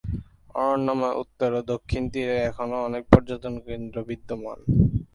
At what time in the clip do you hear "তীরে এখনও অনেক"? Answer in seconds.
2.13-3.03